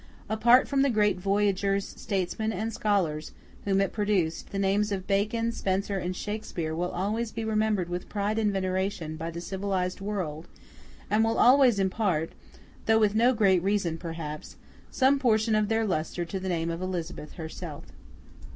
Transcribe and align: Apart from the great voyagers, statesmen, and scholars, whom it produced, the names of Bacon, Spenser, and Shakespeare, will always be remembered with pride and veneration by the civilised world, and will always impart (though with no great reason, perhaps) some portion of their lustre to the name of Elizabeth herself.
Apart 0.31 0.67
from 0.67 0.81
the 0.81 0.89
great 0.89 1.19
voyagers, 1.19 1.87
statesmen, 1.95 2.51
and 2.51 2.73
scholars, 2.73 3.33
whom 3.65 3.79
it 3.79 3.93
produced, 3.93 4.49
the 4.49 4.57
names 4.57 4.91
of 4.91 5.05
Bacon, 5.05 5.51
Spenser, 5.51 5.99
and 5.99 6.15
Shakespeare, 6.15 6.73
will 6.73 6.89
always 6.89 7.31
be 7.31 7.45
remembered 7.45 7.87
with 7.87 8.09
pride 8.09 8.39
and 8.39 8.51
veneration 8.51 9.15
by 9.15 9.29
the 9.29 9.39
civilised 9.39 10.01
world, 10.01 10.47
and 11.07 11.23
will 11.23 11.37
always 11.37 11.77
impart 11.77 12.31
(though 12.87 12.97
with 12.97 13.13
no 13.13 13.31
great 13.35 13.61
reason, 13.61 13.99
perhaps) 13.99 14.55
some 14.89 15.19
portion 15.19 15.53
of 15.53 15.67
their 15.69 15.85
lustre 15.85 16.25
to 16.25 16.39
the 16.39 16.49
name 16.49 16.71
of 16.71 16.81
Elizabeth 16.81 17.33
herself. 17.33 17.85